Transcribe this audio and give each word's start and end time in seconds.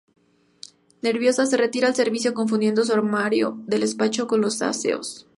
Nerviosa, 1.03 1.45
se 1.45 1.57
retira 1.57 1.87
al 1.87 1.93
servicio, 1.93 2.33
confundiendo 2.33 2.81
un 2.81 2.89
armario 2.89 3.59
del 3.67 3.81
despacho 3.81 4.25
con 4.25 4.41
los 4.41 4.59
aseos. 4.63 5.27